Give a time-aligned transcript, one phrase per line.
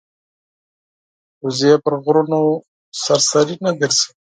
[1.43, 2.41] وزې پر غرونو
[3.03, 4.07] سرسري نه ګرځي